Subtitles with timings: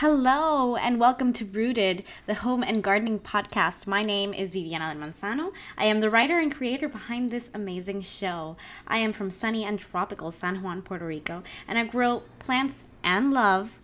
[0.00, 3.86] Hello, and welcome to Rooted, the home and gardening podcast.
[3.86, 5.52] My name is Viviana del Manzano.
[5.76, 8.56] I am the writer and creator behind this amazing show.
[8.86, 13.30] I am from sunny and tropical San Juan, Puerto Rico, and I grow plants and
[13.30, 13.78] love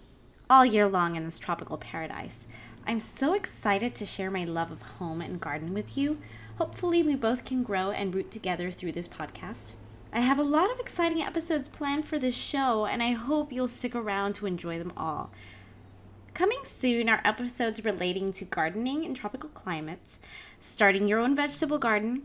[0.49, 2.47] all year long in this tropical paradise.
[2.87, 6.19] I'm so excited to share my love of home and garden with you.
[6.57, 9.75] Hopefully, we both can grow and root together through this podcast.
[10.15, 13.69] I have a lot of exciting episodes planned for this show, and I hope you'll
[13.69, 15.31] stick around to enjoy them all.
[16.37, 20.19] Coming soon are episodes relating to gardening in tropical climates,
[20.61, 22.25] starting your own vegetable garden,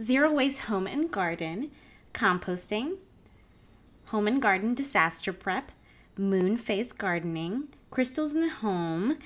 [0.00, 1.70] zero waste home and garden,
[2.14, 2.96] composting,
[4.06, 5.72] home and garden disaster prep,
[6.16, 9.18] moon phase gardening, crystals in the home,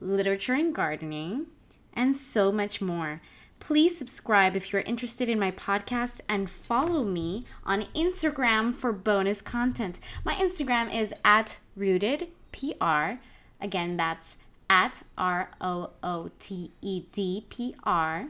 [0.00, 1.46] literature and gardening,
[1.94, 3.22] and so much more.
[3.60, 9.40] Please subscribe if you're interested in my podcast and follow me on Instagram for bonus
[9.40, 10.00] content.
[10.24, 13.20] My Instagram is at rootedpr.
[13.60, 14.36] Again, that's
[14.68, 18.28] at R O O T E D P R.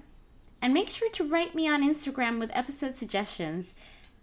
[0.62, 3.74] And make sure to write me on Instagram with episode suggestions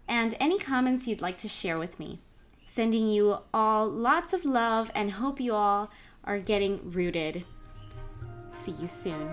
[0.08, 2.18] and any comments you'd like to share with me.
[2.66, 5.90] Sending you all lots of love and hope you all
[6.24, 7.44] are getting rooted.
[8.50, 9.32] See you soon.